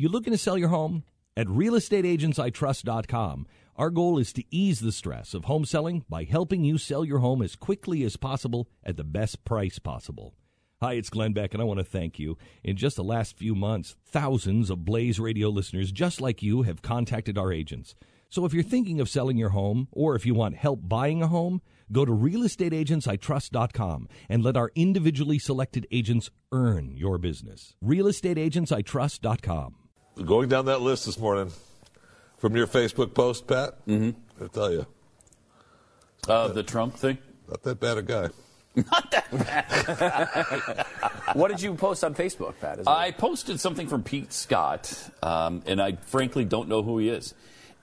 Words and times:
You 0.00 0.08
looking 0.08 0.32
to 0.32 0.38
sell 0.38 0.56
your 0.56 0.70
home? 0.70 1.04
At 1.36 1.46
realestateagentsitrust.com, 1.46 3.46
our 3.76 3.90
goal 3.90 4.16
is 4.16 4.32
to 4.32 4.42
ease 4.50 4.80
the 4.80 4.92
stress 4.92 5.34
of 5.34 5.44
home 5.44 5.66
selling 5.66 6.06
by 6.08 6.24
helping 6.24 6.64
you 6.64 6.78
sell 6.78 7.04
your 7.04 7.18
home 7.18 7.42
as 7.42 7.54
quickly 7.54 8.02
as 8.04 8.16
possible 8.16 8.66
at 8.82 8.96
the 8.96 9.04
best 9.04 9.44
price 9.44 9.78
possible. 9.78 10.32
Hi, 10.80 10.94
it's 10.94 11.10
Glenn 11.10 11.34
Beck, 11.34 11.52
and 11.52 11.60
I 11.60 11.66
want 11.66 11.80
to 11.80 11.84
thank 11.84 12.18
you. 12.18 12.38
In 12.64 12.78
just 12.78 12.96
the 12.96 13.04
last 13.04 13.36
few 13.36 13.54
months, 13.54 13.94
thousands 14.06 14.70
of 14.70 14.86
Blaze 14.86 15.20
Radio 15.20 15.50
listeners 15.50 15.92
just 15.92 16.18
like 16.18 16.42
you 16.42 16.62
have 16.62 16.80
contacted 16.80 17.36
our 17.36 17.52
agents. 17.52 17.94
So 18.30 18.46
if 18.46 18.54
you're 18.54 18.62
thinking 18.62 19.02
of 19.02 19.10
selling 19.10 19.36
your 19.36 19.50
home, 19.50 19.86
or 19.92 20.16
if 20.16 20.24
you 20.24 20.32
want 20.32 20.56
help 20.56 20.80
buying 20.82 21.22
a 21.22 21.28
home, 21.28 21.60
go 21.92 22.06
to 22.06 22.12
realestateagentsitrust.com 22.12 24.08
and 24.30 24.42
let 24.42 24.56
our 24.56 24.70
individually 24.74 25.38
selected 25.38 25.86
agents 25.90 26.30
earn 26.52 26.96
your 26.96 27.18
business. 27.18 27.74
realestateagentsitrust.com. 27.84 29.74
Going 30.16 30.48
down 30.48 30.66
that 30.66 30.80
list 30.80 31.06
this 31.06 31.18
morning 31.18 31.50
from 32.38 32.56
your 32.56 32.66
Facebook 32.66 33.14
post, 33.14 33.46
Pat, 33.46 33.86
mm-hmm. 33.86 34.10
I 34.42 34.48
tell 34.48 34.72
you. 34.72 34.86
Uh, 36.28 36.48
the 36.48 36.62
Trump 36.62 36.94
thing? 36.94 37.18
Not 37.48 37.62
that 37.62 37.80
bad 37.80 37.98
a 37.98 38.02
guy. 38.02 38.28
Not 38.74 39.10
that 39.10 39.30
bad. 39.32 40.86
what 41.34 41.48
did 41.48 41.62
you 41.62 41.74
post 41.74 42.04
on 42.04 42.14
Facebook, 42.14 42.54
Pat? 42.60 42.86
I 42.86 43.10
posted 43.10 43.60
something 43.60 43.88
from 43.88 44.02
Pete 44.02 44.32
Scott, 44.32 45.10
um, 45.22 45.62
and 45.66 45.80
I 45.80 45.92
frankly 45.92 46.44
don't 46.44 46.68
know 46.68 46.82
who 46.82 46.98
he 46.98 47.08
is. 47.08 47.34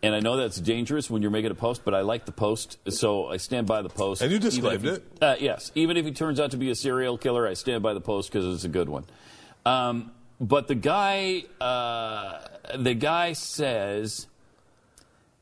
And 0.04 0.14
I 0.14 0.20
know 0.20 0.38
that's 0.38 0.60
dangerous 0.62 1.10
when 1.10 1.24
you're 1.24 1.32
making 1.32 1.50
a 1.52 1.56
post, 1.56 1.82
but 1.84 1.96
I 1.96 2.02
like 2.02 2.26
the 2.26 2.32
post, 2.32 2.78
so 2.90 3.28
I 3.28 3.38
stand 3.38 3.66
by 3.66 3.82
the 3.82 3.90
post. 3.90 4.22
And 4.22 4.32
you 4.32 4.38
disclaimed 4.38 4.86
it? 4.86 5.04
Uh, 5.20 5.36
yes. 5.40 5.72
Even 5.74 5.98
if 5.98 6.06
he 6.06 6.12
turns 6.12 6.40
out 6.40 6.52
to 6.52 6.58
be 6.58 6.70
a 6.70 6.76
serial 6.76 7.18
killer, 7.18 7.48
I 7.48 7.56
stand 7.56 7.82
by 7.82 7.94
the 7.94 8.02
post 8.02 8.32
because 8.32 8.46
it's 8.54 8.64
a 8.64 8.70
good 8.70 8.90
one. 8.90 9.06
Um, 9.66 10.12
but 10.40 10.68
the 10.68 10.76
guy, 10.76 11.44
uh, 11.60 12.40
the 12.76 12.94
guy 12.94 13.34
says, 13.34 14.28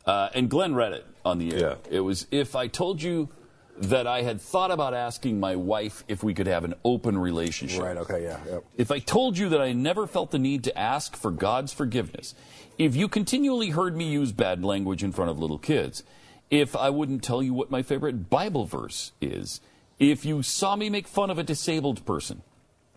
uh, 0.05 0.29
and 0.33 0.49
Glenn 0.49 0.75
read 0.75 0.93
it 0.93 1.05
on 1.23 1.37
the 1.37 1.53
air. 1.53 1.59
Yeah. 1.59 1.75
It 1.89 1.99
was 2.01 2.27
if 2.31 2.55
I 2.55 2.67
told 2.67 3.01
you 3.01 3.29
that 3.77 4.07
I 4.07 4.21
had 4.21 4.39
thought 4.39 4.71
about 4.71 4.93
asking 4.93 5.39
my 5.39 5.55
wife 5.55 6.03
if 6.07 6.23
we 6.23 6.33
could 6.33 6.47
have 6.47 6.63
an 6.63 6.75
open 6.85 7.17
relationship. 7.17 7.81
Right. 7.81 7.97
Okay. 7.97 8.23
Yeah. 8.23 8.39
Yep. 8.47 8.65
If 8.77 8.91
I 8.91 8.99
told 8.99 9.37
you 9.37 9.49
that 9.49 9.61
I 9.61 9.73
never 9.73 10.07
felt 10.07 10.31
the 10.31 10.39
need 10.39 10.63
to 10.65 10.77
ask 10.77 11.15
for 11.15 11.31
God's 11.31 11.73
forgiveness, 11.73 12.35
if 12.77 12.95
you 12.95 13.07
continually 13.07 13.71
heard 13.71 13.97
me 13.97 14.09
use 14.09 14.31
bad 14.31 14.63
language 14.63 15.03
in 15.03 15.11
front 15.11 15.31
of 15.31 15.39
little 15.39 15.57
kids, 15.57 16.03
if 16.49 16.75
I 16.75 16.89
wouldn't 16.89 17.23
tell 17.23 17.43
you 17.43 17.53
what 17.53 17.71
my 17.71 17.81
favorite 17.81 18.29
Bible 18.29 18.65
verse 18.65 19.11
is, 19.19 19.59
if 19.99 20.23
you 20.25 20.41
saw 20.41 20.75
me 20.75 20.89
make 20.89 21.07
fun 21.07 21.29
of 21.29 21.37
a 21.37 21.43
disabled 21.43 22.05
person, 22.05 22.43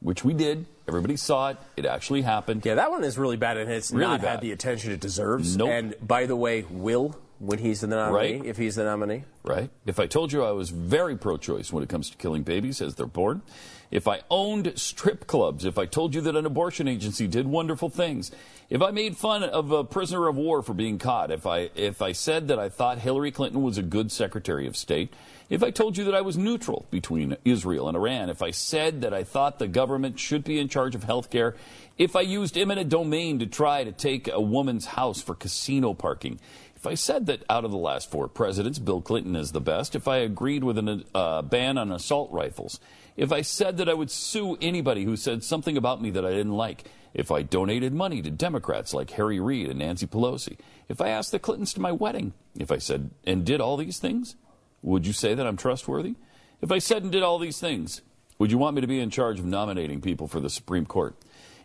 which 0.00 0.24
we 0.24 0.32
did, 0.34 0.66
everybody 0.86 1.16
saw 1.16 1.50
it, 1.50 1.56
it 1.76 1.84
actually 1.86 2.22
happened. 2.22 2.64
Yeah, 2.64 2.76
that 2.76 2.90
one 2.90 3.04
is 3.04 3.18
really 3.18 3.36
bad, 3.36 3.56
and 3.56 3.70
it's 3.70 3.90
Really 3.90 4.06
not 4.06 4.20
bad. 4.22 4.30
had 4.30 4.40
the 4.40 4.52
attention 4.52 4.92
it 4.92 5.00
deserves. 5.00 5.56
Nope. 5.56 5.68
And 5.70 5.94
by 6.06 6.26
the 6.26 6.36
way, 6.36 6.64
will 6.70 7.16
when 7.40 7.58
he's 7.58 7.80
the 7.82 7.86
nominee, 7.86 8.36
Right. 8.38 8.44
if 8.44 8.56
he's 8.56 8.74
the 8.76 8.84
nominee. 8.84 9.24
right? 9.44 9.70
If 9.86 10.00
I 10.00 10.06
told 10.06 10.32
you 10.32 10.42
I 10.44 10.50
was 10.50 10.70
very 10.70 11.16
pro 11.16 11.36
choice 11.36 11.72
when 11.72 11.82
it 11.84 11.88
comes 11.88 12.10
to 12.10 12.16
killing 12.16 12.42
babies 12.42 12.80
as 12.82 12.96
they're 12.96 13.06
born, 13.06 13.42
if 13.90 14.06
I 14.06 14.20
owned 14.30 14.72
strip 14.76 15.26
clubs, 15.26 15.64
if 15.64 15.78
I 15.78 15.86
told 15.86 16.14
you 16.14 16.20
that 16.22 16.36
an 16.36 16.46
abortion 16.46 16.88
agency 16.88 17.26
did 17.26 17.46
wonderful 17.46 17.88
things, 17.88 18.30
if 18.70 18.82
I 18.82 18.90
made 18.90 19.16
fun 19.16 19.42
of 19.42 19.70
a 19.70 19.82
prisoner 19.82 20.28
of 20.28 20.36
war 20.36 20.62
for 20.62 20.74
being 20.74 20.98
caught, 20.98 21.30
if 21.30 21.46
I, 21.46 21.70
if 21.74 22.02
I 22.02 22.12
said 22.12 22.48
that 22.48 22.58
I 22.58 22.68
thought 22.68 22.98
Hillary 22.98 23.30
Clinton 23.30 23.62
was 23.62 23.78
a 23.78 23.82
good 23.82 24.12
Secretary 24.12 24.66
of 24.66 24.76
State, 24.76 25.14
if 25.48 25.62
I 25.62 25.70
told 25.70 25.96
you 25.96 26.04
that 26.04 26.14
I 26.14 26.20
was 26.20 26.36
neutral 26.36 26.86
between 26.90 27.38
Israel 27.44 27.88
and 27.88 27.96
Iran, 27.96 28.28
if 28.28 28.42
I 28.42 28.50
said 28.50 29.00
that 29.00 29.14
I 29.14 29.24
thought 29.24 29.58
the 29.58 29.68
government 29.68 30.18
should 30.18 30.44
be 30.44 30.58
in 30.58 30.68
charge 30.68 30.94
of 30.94 31.04
health 31.04 31.30
care, 31.30 31.56
if 31.96 32.14
I 32.14 32.20
used 32.20 32.58
eminent 32.58 32.90
domain 32.90 33.38
to 33.38 33.46
try 33.46 33.84
to 33.84 33.92
take 33.92 34.28
a 34.28 34.40
woman's 34.40 34.84
house 34.84 35.22
for 35.22 35.34
casino 35.34 35.94
parking, 35.94 36.38
if 36.76 36.86
I 36.86 36.94
said 36.94 37.26
that 37.26 37.42
out 37.48 37.64
of 37.64 37.70
the 37.70 37.78
last 37.78 38.10
four 38.10 38.28
presidents, 38.28 38.78
Bill 38.78 39.00
Clinton 39.00 39.34
is 39.34 39.52
the 39.52 39.60
best, 39.60 39.96
if 39.96 40.06
I 40.06 40.18
agreed 40.18 40.62
with 40.62 40.78
a 40.78 41.04
uh, 41.14 41.42
ban 41.42 41.78
on 41.78 41.90
assault 41.90 42.30
rifles, 42.30 42.78
if 43.18 43.32
I 43.32 43.42
said 43.42 43.78
that 43.78 43.88
I 43.88 43.94
would 43.94 44.12
sue 44.12 44.56
anybody 44.62 45.02
who 45.02 45.16
said 45.16 45.42
something 45.42 45.76
about 45.76 46.00
me 46.00 46.10
that 46.10 46.24
I 46.24 46.30
didn't 46.30 46.56
like, 46.56 46.84
if 47.12 47.32
I 47.32 47.42
donated 47.42 47.92
money 47.92 48.22
to 48.22 48.30
Democrats 48.30 48.94
like 48.94 49.10
Harry 49.10 49.40
Reid 49.40 49.68
and 49.68 49.80
Nancy 49.80 50.06
Pelosi, 50.06 50.56
if 50.88 51.00
I 51.00 51.08
asked 51.08 51.32
the 51.32 51.40
Clintons 51.40 51.74
to 51.74 51.80
my 51.80 51.90
wedding, 51.90 52.32
if 52.56 52.70
I 52.70 52.78
said 52.78 53.10
and 53.26 53.44
did 53.44 53.60
all 53.60 53.76
these 53.76 53.98
things, 53.98 54.36
would 54.82 55.04
you 55.04 55.12
say 55.12 55.34
that 55.34 55.48
I'm 55.48 55.56
trustworthy? 55.56 56.14
If 56.62 56.70
I 56.70 56.78
said 56.78 57.02
and 57.02 57.10
did 57.10 57.24
all 57.24 57.40
these 57.40 57.58
things, 57.58 58.02
would 58.38 58.52
you 58.52 58.58
want 58.58 58.76
me 58.76 58.82
to 58.82 58.86
be 58.86 59.00
in 59.00 59.10
charge 59.10 59.40
of 59.40 59.44
nominating 59.44 60.00
people 60.00 60.28
for 60.28 60.38
the 60.38 60.48
Supreme 60.48 60.86
Court? 60.86 61.16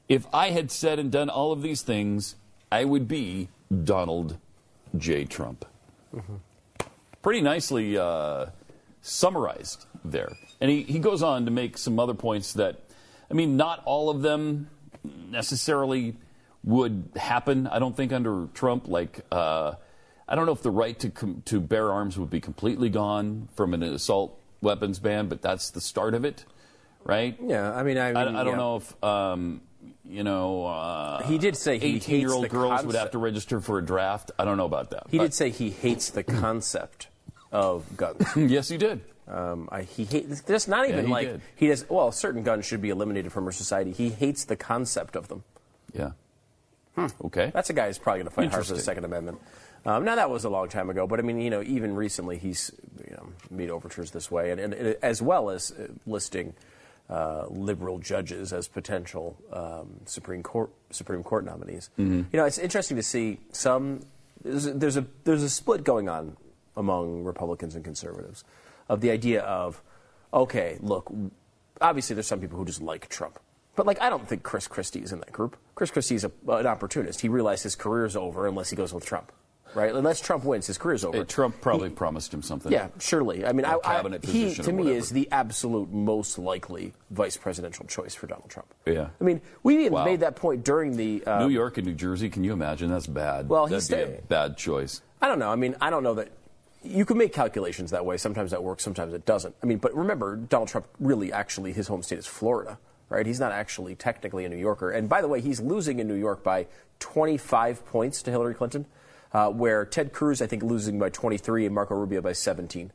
If 0.09 0.25
I 0.33 0.49
had 0.49 0.71
said 0.71 0.97
and 0.97 1.11
done 1.11 1.29
all 1.29 1.51
of 1.51 1.61
these 1.61 1.83
things, 1.83 2.35
I 2.71 2.83
would 2.83 3.07
be 3.07 3.49
Donald 3.83 4.39
J. 4.97 5.25
Trump. 5.25 5.65
Pretty 7.21 7.41
nicely 7.41 7.95
uh, 7.95 8.47
summarized 9.03 9.85
there. 10.03 10.35
And 10.59 10.71
he, 10.71 10.81
he 10.83 10.97
goes 10.97 11.21
on 11.21 11.45
to 11.45 11.51
make 11.51 11.77
some 11.77 11.99
other 11.99 12.15
points 12.15 12.53
that, 12.53 12.79
I 13.29 13.35
mean, 13.35 13.57
not 13.57 13.83
all 13.85 14.09
of 14.09 14.21
them 14.21 14.69
necessarily 15.29 16.15
would 16.63 17.11
happen, 17.15 17.67
I 17.67 17.79
don't 17.79 17.95
think, 17.95 18.13
under 18.13 18.47
Trump. 18.53 18.87
Like, 18.87 19.19
uh, 19.31 19.73
I 20.27 20.35
don't 20.35 20.45
know 20.45 20.53
if 20.53 20.63
the 20.63 20.71
right 20.71 20.97
to, 20.99 21.09
com- 21.09 21.43
to 21.45 21.59
bear 21.59 21.91
arms 21.91 22.17
would 22.17 22.29
be 22.29 22.39
completely 22.39 22.89
gone 22.89 23.49
from 23.55 23.73
an 23.73 23.83
assault 23.83 24.39
weapons 24.61 24.99
ban, 24.99 25.27
but 25.27 25.41
that's 25.41 25.71
the 25.71 25.81
start 25.81 26.13
of 26.13 26.23
it, 26.23 26.45
right? 27.03 27.37
Yeah, 27.45 27.73
I 27.73 27.83
mean, 27.83 27.97
I, 27.97 28.13
I, 28.13 28.21
I 28.21 28.23
don't 28.23 28.47
yeah. 28.47 28.55
know 28.55 28.75
if 28.77 29.03
um, 29.03 29.61
you 30.07 30.23
know. 30.23 30.65
Uh, 30.65 31.23
He 31.23 31.37
did 31.37 31.57
say 31.57 31.77
he 31.77 31.91
hates 31.93 32.05
eighteen-year-old 32.05 32.45
the 32.45 32.49
girls 32.49 32.85
would 32.85 32.95
have 32.95 33.11
to 33.11 33.17
register 33.17 33.59
for 33.59 33.77
a 33.77 33.85
draft. 33.85 34.31
I 34.39 34.45
don't 34.45 34.55
know 34.55 34.65
about 34.65 34.91
that. 34.91 35.07
He 35.09 35.17
but- 35.17 35.25
did 35.25 35.33
say 35.33 35.49
he 35.49 35.69
hates 35.69 36.09
the 36.09 36.23
concept 36.23 37.09
of 37.53 37.95
guns. 37.95 38.25
yes, 38.35 38.67
he 38.67 38.77
did. 38.77 39.01
Um, 39.27 39.69
I, 39.71 39.83
he 39.83 40.03
hates. 40.03 40.41
There's 40.41 40.67
not 40.67 40.89
even 40.89 41.05
he 41.05 41.11
like 41.11 41.27
did. 41.27 41.41
he 41.55 41.67
does. 41.67 41.89
Well, 41.89 42.11
certain 42.11 42.43
guns 42.43 42.65
should 42.65 42.81
be 42.81 42.89
eliminated 42.89 43.31
from 43.31 43.45
our 43.45 43.53
society. 43.53 43.93
He 43.93 44.09
hates 44.09 44.43
the 44.43 44.57
concept 44.57 45.15
of 45.15 45.29
them. 45.29 45.43
Yeah. 45.93 46.11
Okay. 46.97 47.49
That's 47.53 47.69
a 47.69 47.73
guy 47.73 47.87
who's 47.87 47.97
probably 47.97 48.19
going 48.19 48.29
to 48.29 48.35
fight 48.35 48.51
hard 48.51 48.65
for 48.65 48.73
the 48.73 48.81
Second 48.81 49.05
Amendment. 49.05 49.39
Um, 49.85 50.05
now 50.05 50.15
that 50.15 50.29
was 50.29 50.45
a 50.45 50.49
long 50.49 50.69
time 50.69 50.89
ago, 50.89 51.07
but 51.07 51.19
I 51.19 51.23
mean, 51.23 51.41
you 51.41 51.49
know, 51.49 51.61
even 51.61 51.95
recently 51.95 52.37
he's 52.37 52.71
you 53.07 53.15
know 53.15 53.29
made 53.49 53.69
overtures 53.69 54.11
this 54.11 54.29
way, 54.29 54.51
and, 54.51 54.59
and, 54.59 54.73
and 54.73 54.95
as 55.01 55.21
well 55.21 55.49
as 55.49 55.71
uh, 55.71 55.87
listing 56.05 56.53
uh, 57.09 57.45
liberal 57.49 57.99
judges 57.99 58.53
as 58.53 58.67
potential 58.67 59.37
um, 59.51 59.99
Supreme 60.05 60.41
Court 60.43 60.69
Supreme 60.89 61.23
Court 61.23 61.43
nominees. 61.43 61.89
You 61.97 62.25
know, 62.31 62.45
it's 62.45 62.57
interesting 62.57 62.97
to 62.97 63.03
see 63.03 63.39
some. 63.51 64.01
There's 64.43 64.65
a, 64.65 64.73
there's 64.73 64.97
a 64.97 65.05
there's 65.23 65.43
a 65.43 65.49
split 65.49 65.83
going 65.83 66.07
on 66.07 66.37
among 66.75 67.23
Republicans 67.23 67.75
and 67.75 67.83
conservatives 67.83 68.43
of 68.89 69.01
the 69.01 69.11
idea 69.11 69.41
of, 69.41 69.81
okay, 70.33 70.77
look, 70.81 71.11
obviously 71.81 72.13
there's 72.15 72.27
some 72.27 72.39
people 72.39 72.57
who 72.57 72.65
just 72.65 72.81
like 72.81 73.09
Trump. 73.09 73.39
But 73.75 73.87
like, 73.87 73.99
I 74.01 74.09
don't 74.09 74.27
think 74.27 74.43
Chris 74.43 74.67
Christie 74.67 75.01
is 75.01 75.11
in 75.11 75.19
that 75.19 75.31
group. 75.31 75.57
Chris 75.75 75.89
Christie's 75.89 76.23
a, 76.23 76.31
an 76.49 76.67
opportunist. 76.67 77.21
He 77.21 77.29
realized 77.29 77.63
his 77.63 77.75
career's 77.75 78.15
over 78.15 78.45
unless 78.47 78.69
he 78.69 78.75
goes 78.75 78.93
with 78.93 79.03
Trump, 79.03 79.31
right? 79.73 79.91
Unless 79.91 80.21
Trump 80.21 80.43
wins, 80.43 80.67
his 80.67 80.77
career's 80.77 81.03
over. 81.03 81.17
Uh, 81.21 81.23
Trump 81.23 81.59
probably 81.59 81.89
promised 81.89 82.31
him 82.31 82.43
something. 82.43 82.71
Yeah, 82.71 82.89
surely. 82.99 83.43
I 83.45 83.51
mean, 83.51 83.65
I, 83.65 83.79
cabinet 83.79 84.23
he 84.25 84.53
to 84.53 84.71
me 84.71 84.91
is 84.91 85.09
the 85.09 85.27
absolute 85.31 85.91
most 85.91 86.37
likely 86.37 86.93
vice 87.09 87.35
presidential 87.35 87.87
choice 87.87 88.13
for 88.13 88.27
Donald 88.27 88.51
Trump. 88.51 88.71
Yeah. 88.85 89.07
I 89.19 89.23
mean, 89.23 89.41
we 89.63 89.79
even 89.79 89.93
Wow. 89.93 90.05
made 90.05 90.19
that 90.19 90.35
point 90.35 90.63
during 90.63 90.95
the. 90.95 91.23
Uh, 91.25 91.39
New 91.47 91.49
York 91.49 91.79
and 91.79 91.87
New 91.87 91.95
Jersey. 91.95 92.29
Can 92.29 92.43
you 92.43 92.53
imagine? 92.53 92.91
That's 92.91 93.07
bad. 93.07 93.49
Well, 93.49 93.65
That'd 93.65 93.77
he's 93.81 93.87
be 93.89 93.95
a 94.17 94.21
bad 94.27 94.55
choice. 94.55 95.01
I 95.19 95.27
don't 95.27 95.39
know. 95.39 95.49
I 95.49 95.55
mean, 95.55 95.75
I 95.81 95.89
don't 95.89 96.03
know 96.03 96.13
that 96.15 96.29
you 96.83 97.05
can 97.05 97.17
make 97.17 97.33
calculations 97.33 97.91
that 97.91 98.05
way. 98.05 98.17
Sometimes 98.17 98.51
that 98.51 98.63
works, 98.63 98.83
sometimes 98.83 99.13
it 99.13 99.25
doesn't. 99.25 99.55
I 99.63 99.65
mean, 99.65 99.77
but 99.77 99.95
remember, 99.95 100.35
Donald 100.35 100.69
Trump 100.69 100.87
really 100.99 101.31
actually 101.31 101.73
his 101.73 101.87
home 101.87 102.03
state 102.03 102.19
is 102.19 102.27
Florida, 102.27 102.77
right? 103.09 103.25
He's 103.25 103.39
not 103.39 103.51
actually 103.51 103.95
technically 103.95 104.45
a 104.45 104.49
New 104.49 104.57
Yorker. 104.57 104.91
And 104.91 105.07
by 105.07 105.21
the 105.21 105.27
way, 105.27 105.41
he's 105.41 105.61
losing 105.61 105.99
in 105.99 106.07
New 106.07 106.15
York 106.15 106.43
by 106.43 106.67
25 106.99 107.85
points 107.85 108.21
to 108.23 108.31
Hillary 108.31 108.53
Clinton, 108.53 108.85
uh, 109.33 109.49
where 109.49 109.85
Ted 109.85 110.13
Cruz 110.13 110.41
I 110.41 110.47
think 110.47 110.63
losing 110.63 110.99
by 110.99 111.09
23 111.09 111.65
and 111.65 111.75
Marco 111.75 111.95
Rubio 111.95 112.21
by 112.21 112.33
17. 112.33 112.91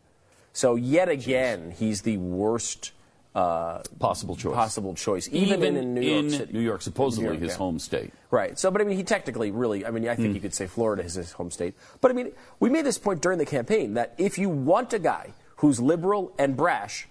So 0.52 0.74
yet 0.74 1.08
again, 1.08 1.74
he's 1.76 2.02
the 2.02 2.16
worst. 2.16 2.92
Uh, 3.38 3.82
Possible 4.00 4.34
choice. 4.36 4.54
Possible 4.54 4.94
choice, 4.94 5.28
even, 5.30 5.76
in 5.76 5.94
New 5.94 6.00
York 6.00 6.30
City. 6.30 6.52
New 6.52 6.60
York, 6.60 6.82
supposedly 6.82 7.24
New 7.26 7.30
York, 7.32 7.42
his 7.42 7.52
yeah. 7.52 7.58
home 7.58 7.78
state. 7.78 8.12
Right. 8.32 8.58
So, 8.58 8.70
but 8.70 8.80
I 8.80 8.84
mean, 8.84 8.96
he 8.96 9.04
technically, 9.04 9.50
really, 9.52 9.86
I 9.86 9.90
mean, 9.90 10.08
I 10.08 10.16
think 10.16 10.34
you 10.34 10.40
could 10.40 10.54
say 10.54 10.66
Florida 10.66 11.04
is 11.04 11.14
his 11.14 11.32
home 11.32 11.50
state. 11.50 11.74
But 12.00 12.10
I 12.10 12.14
mean, 12.14 12.32
we 12.58 12.68
made 12.68 12.84
this 12.84 12.98
point 12.98 13.22
during 13.22 13.38
the 13.38 13.46
campaign 13.46 13.94
that 13.94 14.14
if 14.18 14.38
you 14.38 14.48
want 14.48 14.92
a 14.92 14.98
guy 14.98 15.34
who's 15.56 15.78
liberal 15.80 16.32
and 16.38 16.56
brash, 16.56 17.06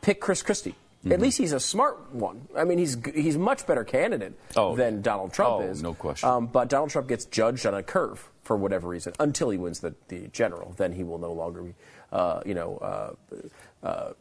pick 0.00 0.20
Chris 0.20 0.42
Christie. 0.42 0.76
Hmm. 1.02 1.12
At 1.12 1.20
least 1.20 1.38
he's 1.38 1.52
a 1.52 1.60
smart 1.60 2.12
one. 2.12 2.48
I 2.56 2.64
mean, 2.64 2.78
he's 2.78 2.96
he's 3.14 3.36
much 3.36 3.66
better 3.66 3.84
candidate 3.84 4.34
Oh. 4.56 4.74
than 4.76 5.00
Donald 5.02 5.32
Trump 5.32 5.50
Oh, 5.50 5.60
is. 5.62 5.82
no 5.82 5.94
question. 5.94 6.28
Um, 6.28 6.46
but 6.46 6.68
Donald 6.68 6.90
Trump 6.90 7.08
gets 7.08 7.24
judged 7.24 7.66
on 7.66 7.74
a 7.74 7.82
curve 7.82 8.28
for 8.42 8.56
whatever 8.56 8.88
reason 8.88 9.12
until 9.20 9.50
he 9.50 9.58
wins 9.58 9.80
the, 9.80 9.94
the 10.08 10.28
general. 10.28 10.74
Then 10.76 10.92
he 10.92 11.04
will 11.04 11.18
no 11.18 11.32
longer 11.32 11.62
be, 11.62 11.74
uh, 12.12 12.40
you 12.46 12.54
know, 12.54 12.78
uh, 12.78 13.86
uh, 13.86 14.12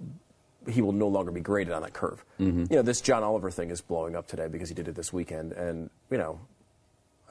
he 0.70 0.82
will 0.82 0.92
no 0.92 1.08
longer 1.08 1.32
be 1.32 1.42
graded 1.42 1.74
on 1.74 1.82
that 1.82 1.94
curve. 1.94 2.24
Mm-hmm. 2.40 2.66
You 2.70 2.78
know, 2.78 2.82
this 2.82 3.02
John 3.02 3.24
Oliver 3.24 3.52
thing 3.52 3.70
is 3.70 3.82
blowing 3.82 4.16
up 4.16 4.28
today 4.28 4.48
because 4.48 4.70
he 4.70 4.76
did 4.76 4.88
it 4.88 4.96
this 4.96 5.12
weekend, 5.14 5.52
and 5.54 5.90
you 6.12 6.18
know, 6.18 6.40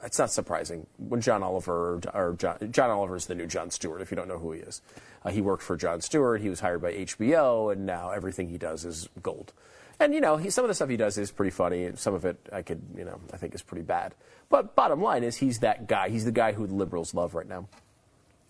it's 0.03 0.19
not 0.19 0.31
surprising 0.31 0.85
when 0.97 1.21
John 1.21 1.43
Oliver 1.43 1.99
or 2.13 2.33
John, 2.37 2.71
John 2.71 2.89
Oliver 2.89 3.15
is 3.15 3.25
the 3.25 3.35
new 3.35 3.47
Jon 3.47 3.71
Stewart. 3.71 4.01
If 4.01 4.11
you 4.11 4.17
don't 4.17 4.27
know 4.27 4.37
who 4.37 4.51
he 4.51 4.59
is, 4.59 4.81
uh, 5.23 5.29
he 5.29 5.41
worked 5.41 5.63
for 5.63 5.75
Jon 5.75 6.01
Stewart. 6.01 6.41
He 6.41 6.49
was 6.49 6.59
hired 6.59 6.81
by 6.81 6.93
HBO, 6.93 7.71
and 7.71 7.85
now 7.85 8.11
everything 8.11 8.49
he 8.49 8.57
does 8.57 8.85
is 8.85 9.09
gold. 9.21 9.53
And 9.99 10.13
you 10.13 10.21
know, 10.21 10.37
he, 10.37 10.49
some 10.49 10.63
of 10.63 10.69
the 10.69 10.75
stuff 10.75 10.89
he 10.89 10.97
does 10.97 11.17
is 11.17 11.31
pretty 11.31 11.51
funny. 11.51 11.89
Some 11.95 12.13
of 12.13 12.25
it 12.25 12.37
I 12.53 12.61
could, 12.61 12.81
you 12.95 13.05
know, 13.05 13.19
I 13.33 13.37
think 13.37 13.55
is 13.55 13.63
pretty 13.63 13.83
bad. 13.83 14.13
But 14.49 14.75
bottom 14.75 15.01
line 15.01 15.23
is, 15.23 15.37
he's 15.37 15.59
that 15.59 15.87
guy. 15.87 16.09
He's 16.09 16.25
the 16.25 16.31
guy 16.31 16.53
who 16.53 16.67
the 16.67 16.75
liberals 16.75 17.13
love 17.13 17.35
right 17.35 17.47
now. 17.47 17.67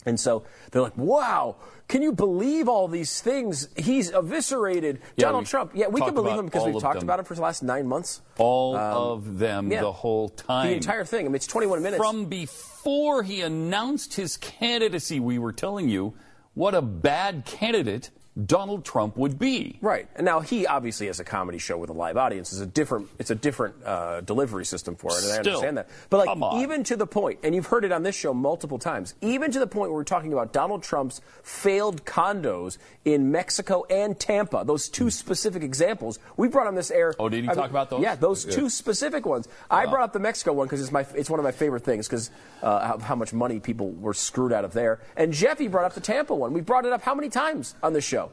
And 0.08 0.20
so 0.20 0.44
they're 0.72 0.82
like, 0.82 0.98
wow, 0.98 1.58
can 1.88 2.02
you 2.02 2.12
believe 2.12 2.68
all 2.68 2.88
these 2.88 3.22
things? 3.22 3.70
He's 3.78 4.12
eviscerated 4.12 5.02
Yeah, 5.16 5.26
Donald 5.26 5.46
Trump. 5.46 5.72
Yeah, 5.74 5.88
we 5.88 6.02
can 6.02 6.14
believe 6.14 6.38
him 6.38 6.46
because 6.46 6.66
we've 6.66 6.82
talked 6.82 7.00
them. 7.00 7.08
about 7.08 7.20
him 7.20 7.26
for 7.26 7.36
the 7.36 7.42
last 7.42 7.64
nine 7.64 7.88
months. 7.88 8.22
All 8.38 8.76
um, 8.76 8.94
of 8.94 9.40
them 9.40 9.72
yeah. 9.72 9.82
the 9.82 9.92
whole 9.92 10.30
time. 10.30 10.68
The 10.68 10.74
entire 10.74 11.06
thing. 11.06 11.26
I 11.26 11.30
mean, 11.30 11.36
it's 11.36 11.48
21 11.48 11.82
minutes. 11.82 11.98
From 11.98 12.26
before 12.26 13.24
he 13.24 13.42
announced 13.42 14.16
his 14.16 14.38
candidacy, 14.38 15.20
we 15.20 15.40
were 15.40 15.54
telling 15.54 15.90
you 15.90 16.14
what 16.54 16.74
a 16.74 16.82
bad 16.82 17.46
candidate 17.46 18.10
Donald 18.46 18.86
Trump 18.86 19.18
would 19.18 19.40
be. 19.40 19.80
Right. 19.82 20.08
And 20.16 20.26
now 20.26 20.42
he 20.42 20.68
obviously 20.68 21.08
has 21.08 21.20
a 21.20 21.24
comedy 21.24 21.58
show 21.58 21.78
with 21.78 21.90
a 21.90 21.94
live 21.94 22.18
audience. 22.18 22.52
It's 22.52 22.62
a 22.62 22.68
different, 22.68 23.08
it's 23.18 23.32
a 23.32 23.36
different 23.36 23.76
uh, 23.84 24.22
delivery 24.22 24.66
system 24.66 24.96
for 24.96 25.12
it, 25.12 25.24
and 25.24 25.34
I 25.34 25.38
understand 25.38 25.78
that. 25.78 25.90
But 26.10 26.28
like, 26.28 26.62
even 26.62 26.84
to 26.86 26.96
the 26.96 27.08
point, 27.08 27.40
and 27.44 27.56
you've 27.56 27.66
heard 27.66 27.84
it 27.84 27.92
on 27.92 28.04
this 28.04 28.16
show 28.16 28.34
multiple 28.34 28.78
times, 28.78 29.16
even 29.22 29.52
to 29.52 29.60
the 29.60 29.68
point 29.68 29.90
where 29.90 29.98
we're 29.98 30.04
talking 30.04 30.34
about 30.34 30.54
Donald 30.54 30.84
Trump's 30.84 31.22
failed 31.42 32.06
condos 32.06 32.78
in 33.06 33.32
Mexico 33.32 33.86
and 33.90 34.20
Tampa, 34.20 34.64
those 34.66 34.90
two 34.90 35.10
specific 35.10 35.64
examples, 35.64 36.20
we 36.36 36.48
brought 36.48 36.68
on 36.68 36.76
this 36.76 36.92
air. 36.92 37.16
Oh, 37.20 37.30
did 37.30 37.44
he 37.44 37.50
I 37.50 37.54
talk 37.54 37.70
about 37.70 37.90
those? 37.90 38.02
Yeah, 38.02 38.16
those 38.16 38.46
two 38.46 38.70
specific 38.70 39.26
ones. 39.26 39.48
I 39.72 39.86
brought 39.86 40.04
up 40.04 40.14
the 40.14 40.20
Mexico 40.20 40.54
one 40.54 40.68
because 40.68 40.82
it's 40.82 40.92
my, 40.92 41.06
it's 41.16 41.30
one 41.30 41.40
of 41.40 41.44
my 41.44 41.52
favorite 41.52 41.84
things 41.84 42.08
because 42.08 42.30
uh, 42.62 42.86
how, 42.86 43.00
how 43.00 43.16
much 43.16 43.34
money 43.34 43.60
people 43.60 43.92
were 43.92 44.14
screwed 44.14 44.54
out 44.54 44.66
of 44.66 44.74
there. 44.74 45.00
And 45.16 45.34
Jeffy 45.34 45.68
brought 45.68 45.86
up 45.86 45.94
the 45.94 46.02
Tampa 46.02 46.36
one. 46.36 46.54
We 46.54 46.62
brought 46.62 46.86
it 46.86 46.94
up 46.94 47.02
how 47.02 47.16
many 47.16 47.30
times 47.30 47.74
on 47.82 47.94
the 47.94 48.02
show? 48.02 48.27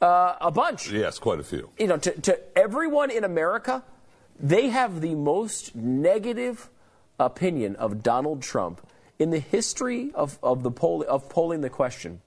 Uh, 0.00 0.36
a 0.40 0.50
bunch 0.50 0.90
Yes, 0.90 1.18
quite 1.18 1.40
a 1.40 1.42
few. 1.42 1.70
you 1.78 1.86
know, 1.88 1.96
to, 1.96 2.12
to 2.20 2.38
everyone 2.56 3.10
in 3.10 3.24
America, 3.24 3.82
they 4.38 4.68
have 4.68 5.00
the 5.00 5.14
most 5.16 5.74
negative 5.74 6.70
opinion 7.18 7.74
of 7.76 8.02
Donald 8.02 8.42
Trump 8.42 8.80
in 9.18 9.30
the 9.30 9.40
history 9.40 10.12
of, 10.14 10.38
of 10.42 10.62
the 10.62 10.70
poll, 10.70 11.04
of 11.08 11.28
polling 11.28 11.62
the 11.62 11.70
question. 11.70 12.20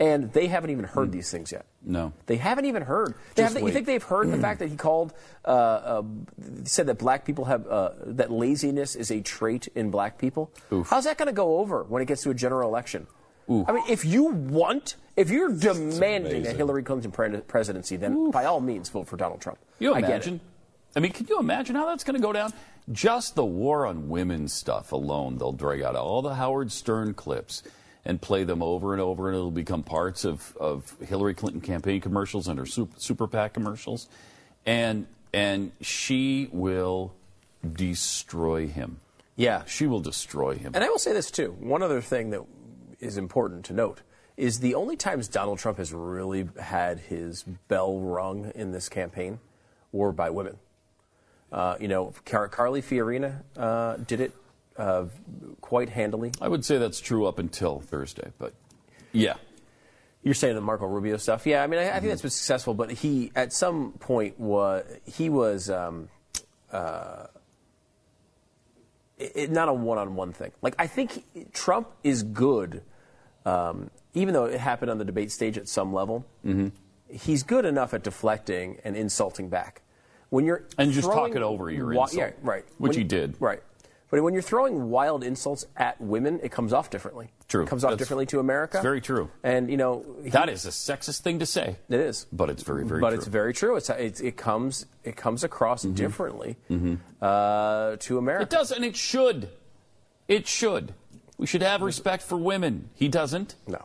And 0.00 0.32
they 0.32 0.48
haven't 0.48 0.70
even 0.70 0.86
heard 0.86 1.12
these 1.12 1.30
things 1.30 1.52
yet. 1.52 1.66
No. 1.80 2.12
They 2.26 2.36
haven't 2.36 2.64
even 2.64 2.82
heard. 2.82 3.14
They 3.36 3.44
have, 3.44 3.56
you 3.60 3.70
think 3.70 3.86
they've 3.86 4.02
heard 4.02 4.28
the 4.30 4.38
fact 4.38 4.58
that 4.58 4.68
he 4.68 4.76
called, 4.76 5.12
uh, 5.44 5.48
uh, 5.48 6.02
said 6.64 6.86
that 6.86 6.98
black 6.98 7.24
people 7.24 7.44
have, 7.44 7.66
uh, 7.68 7.90
that 8.06 8.32
laziness 8.32 8.96
is 8.96 9.12
a 9.12 9.20
trait 9.20 9.68
in 9.76 9.90
black 9.90 10.18
people? 10.18 10.50
How's 10.86 11.04
that 11.04 11.16
going 11.16 11.26
to 11.28 11.32
go 11.32 11.58
over 11.58 11.84
when 11.84 12.02
it 12.02 12.06
gets 12.06 12.22
to 12.22 12.30
a 12.30 12.34
general 12.34 12.68
election? 12.68 13.06
I 13.48 13.72
mean, 13.72 13.84
if 13.88 14.04
you 14.04 14.24
want, 14.24 14.96
if 15.16 15.30
you're 15.30 15.52
demanding 15.52 16.46
a. 16.46 16.52
Hillary 16.52 16.82
Clinton 16.82 17.10
pre- 17.10 17.40
presidency, 17.40 17.96
then 17.96 18.30
by 18.30 18.44
all 18.44 18.60
means 18.60 18.88
vote 18.88 19.06
for 19.06 19.16
Donald 19.16 19.40
Trump. 19.40 19.58
You 19.78 19.94
I 19.94 19.98
imagine? 19.98 20.40
I 20.96 21.00
mean, 21.00 21.12
can 21.12 21.26
you 21.26 21.38
imagine 21.38 21.76
how 21.76 21.86
that's 21.86 22.04
going 22.04 22.16
to 22.16 22.22
go 22.22 22.32
down? 22.32 22.52
Just 22.92 23.34
the 23.34 23.44
war 23.44 23.86
on 23.86 24.08
women 24.08 24.48
stuff 24.48 24.92
alone, 24.92 25.38
they'll 25.38 25.52
drag 25.52 25.82
out 25.82 25.96
all 25.96 26.22
the 26.22 26.34
Howard 26.34 26.70
Stern 26.70 27.14
clips 27.14 27.62
and 28.04 28.20
play 28.20 28.44
them 28.44 28.62
over 28.62 28.92
and 28.92 29.00
over, 29.00 29.28
and 29.28 29.36
it'll 29.36 29.50
become 29.50 29.82
parts 29.82 30.24
of, 30.24 30.56
of 30.58 30.94
Hillary 31.00 31.34
Clinton 31.34 31.62
campaign 31.62 32.00
commercials 32.00 32.48
and 32.48 32.58
her 32.58 32.66
super, 32.66 32.98
super 33.00 33.26
PAC 33.26 33.54
commercials. 33.54 34.08
And, 34.66 35.06
and 35.32 35.72
she 35.80 36.48
will 36.52 37.14
destroy 37.72 38.66
him. 38.66 39.00
Yeah. 39.36 39.64
She 39.64 39.86
will 39.86 40.00
destroy 40.00 40.54
him. 40.56 40.72
And 40.74 40.84
I 40.84 40.88
will 40.88 40.98
say 40.98 41.12
this 41.12 41.30
too. 41.30 41.56
One 41.58 41.82
other 41.82 42.00
thing 42.00 42.30
that 42.30 42.42
is 43.00 43.16
important 43.16 43.64
to 43.66 43.72
note 43.72 44.02
is 44.36 44.60
the 44.60 44.74
only 44.74 44.96
times 44.96 45.28
Donald 45.28 45.58
Trump 45.58 45.78
has 45.78 45.92
really 45.92 46.48
had 46.60 46.98
his 46.98 47.42
bell 47.68 47.98
rung 48.00 48.50
in 48.54 48.72
this 48.72 48.88
campaign 48.88 49.38
were 49.92 50.12
by 50.12 50.30
women. 50.30 50.58
Uh, 51.52 51.76
you 51.80 51.86
know, 51.86 52.12
Car- 52.26 52.48
Carly 52.48 52.82
Fiorina 52.82 53.42
uh, 53.56 53.96
did 53.96 54.20
it 54.20 54.32
uh, 54.76 55.04
quite 55.60 55.88
handily. 55.88 56.32
I 56.40 56.48
would 56.48 56.64
say 56.64 56.78
that's 56.78 57.00
true 57.00 57.26
up 57.26 57.38
until 57.38 57.80
Thursday, 57.80 58.32
but 58.38 58.54
yeah. 59.12 59.34
You're 60.24 60.34
saying 60.34 60.54
the 60.54 60.62
Marco 60.62 60.86
Rubio 60.86 61.18
stuff, 61.18 61.46
yeah. 61.46 61.62
I 61.62 61.66
mean, 61.66 61.78
I, 61.78 61.90
I 61.90 62.00
think 62.00 62.06
that's 62.06 62.22
been 62.22 62.30
successful, 62.30 62.74
but 62.74 62.90
he 62.90 63.30
at 63.36 63.52
some 63.52 63.92
point 63.92 64.40
was 64.40 64.84
he 65.04 65.28
was 65.28 65.68
um, 65.70 66.08
uh, 66.72 67.26
it, 69.24 69.32
it- 69.34 69.50
not 69.50 69.68
a 69.68 69.72
one-on-one 69.72 70.32
thing. 70.32 70.52
Like 70.62 70.74
I 70.78 70.86
think 70.86 71.24
he- 71.34 71.44
Trump 71.52 71.88
is 72.02 72.22
good, 72.22 72.82
um, 73.44 73.90
even 74.14 74.34
though 74.34 74.44
it 74.46 74.58
happened 74.60 74.90
on 74.90 74.98
the 74.98 75.04
debate 75.04 75.30
stage 75.32 75.58
at 75.58 75.68
some 75.68 75.92
level. 75.92 76.24
Mm-hmm. 76.44 76.68
He's 77.14 77.42
good 77.42 77.64
enough 77.64 77.94
at 77.94 78.02
deflecting 78.02 78.78
and 78.84 78.96
insulting 78.96 79.48
back. 79.48 79.82
When 80.30 80.44
you're 80.44 80.64
And 80.78 80.90
just 80.90 81.06
throwing 81.06 81.30
talking 81.32 81.42
over 81.44 81.70
your 81.70 81.86
wi- 81.92 82.04
insult, 82.04 82.18
yeah, 82.18 82.30
right, 82.42 82.64
which 82.78 82.90
When 82.90 82.92
he 82.92 82.98
you- 83.02 83.08
did. 83.08 83.36
right. 83.40 83.62
But 84.14 84.22
when 84.22 84.32
you're 84.32 84.42
throwing 84.42 84.90
wild 84.90 85.24
insults 85.24 85.66
at 85.76 86.00
women, 86.00 86.38
it 86.42 86.52
comes 86.52 86.72
off 86.72 86.88
differently. 86.88 87.30
True. 87.48 87.64
It 87.64 87.68
comes 87.68 87.82
off 87.82 87.90
That's- 87.90 87.98
differently 88.06 88.26
to 88.26 88.38
America. 88.38 88.76
it's 88.78 88.82
very 88.84 89.00
true. 89.00 89.28
And 89.42 89.68
you 89.70 89.76
know 89.76 90.04
he- 90.22 90.30
That 90.30 90.48
is 90.48 90.64
a 90.66 90.70
sexist 90.70 91.20
thing 91.22 91.40
to 91.40 91.46
say. 91.46 91.76
it 91.88 92.00
is, 92.00 92.26
But 92.32 92.48
it's 92.48 92.62
very, 92.62 92.84
very 92.84 92.98
true. 92.98 93.00
but 93.00 93.10
true. 93.10 93.18
it's 93.18 93.26
very 93.26 93.52
true. 93.52 93.76
It's, 93.76 93.90
it's 93.90 94.20
it 94.20 94.36
comes 94.36 94.86
it 95.02 95.16
comes 95.16 95.42
across 95.42 95.84
Mm-hmm. 95.84 95.94
differently 95.94 96.56
uh, 97.20 97.96
to 97.98 98.18
America. 98.18 98.44
It 98.44 98.50
does, 98.50 98.70
and 98.70 98.84
it 98.84 98.96
should. 98.96 99.48
It 100.28 100.46
should. 100.46 100.94
We 101.36 101.46
should 101.46 101.62
have 101.62 101.82
respect 101.82 102.22
for 102.22 102.36
women. 102.36 102.90
He 102.94 103.08
doesn't. 103.08 103.56
No. 103.66 103.84